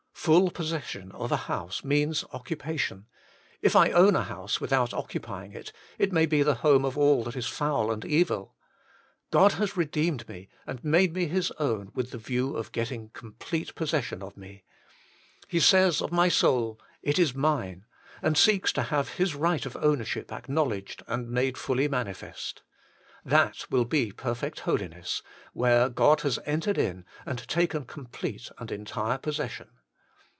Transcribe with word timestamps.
Full 0.23 0.51
possession 0.51 1.11
of 1.13 1.31
a 1.31 1.35
house 1.47 1.83
means 1.83 2.23
occupation: 2.31 3.07
if 3.63 3.75
I 3.75 3.89
own 3.89 4.15
a 4.15 4.25
house 4.25 4.61
without 4.61 4.93
occupying 4.93 5.51
it, 5.53 5.73
it 5.97 6.13
may 6.13 6.27
be 6.27 6.43
the 6.43 6.53
home 6.61 6.85
of 6.85 6.95
all 6.95 7.23
that 7.23 7.35
is 7.35 7.47
foul 7.47 7.91
and 7.91 8.05
evil. 8.05 8.53
God 9.31 9.53
has 9.53 9.75
redeemed 9.75 10.29
me 10.29 10.47
and 10.67 10.83
made 10.83 11.15
me 11.15 11.25
His 11.25 11.49
own 11.57 11.91
with 11.95 12.11
the 12.11 12.19
view 12.19 12.55
of 12.55 12.71
getting 12.71 13.09
complete 13.09 13.73
possession 13.73 14.21
of 14.21 14.37
me. 14.37 14.63
He 15.47 15.59
says 15.59 16.03
of 16.03 16.11
my 16.11 16.29
soul,' 16.29 16.79
It 17.01 17.17
is 17.17 17.33
mine,' 17.33 17.87
and 18.21 18.37
seeks 18.37 18.71
to 18.73 18.83
have 18.83 19.13
His 19.13 19.33
right 19.33 19.65
of 19.65 19.75
owner 19.75 20.05
ship 20.05 20.31
acknowledged 20.31 21.01
and 21.07 21.31
made 21.31 21.57
fully 21.57 21.87
manifest. 21.87 22.61
That 23.25 23.65
will 23.71 23.85
be 23.85 24.11
perfect 24.11 24.59
holiness, 24.59 25.23
where 25.53 25.89
God 25.89 26.21
has 26.21 26.37
entered 26.45 26.77
in 26.77 27.05
and 27.25 27.39
taken 27.47 27.85
complete 27.85 28.51
and 28.59 28.71
entire 28.71 29.17
possession. 29.17 29.69